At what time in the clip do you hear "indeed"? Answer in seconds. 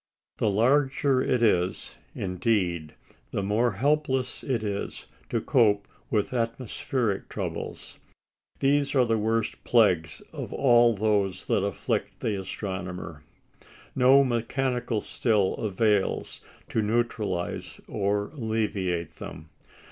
2.15-2.95